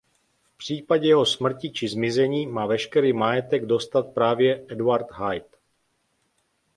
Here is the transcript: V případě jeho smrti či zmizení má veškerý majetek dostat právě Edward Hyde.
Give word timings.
V 0.53 0.57
případě 0.57 1.07
jeho 1.07 1.25
smrti 1.25 1.69
či 1.69 1.87
zmizení 1.87 2.47
má 2.47 2.65
veškerý 2.65 3.13
majetek 3.13 3.65
dostat 3.65 4.03
právě 4.13 4.65
Edward 4.67 5.07
Hyde. 5.11 5.45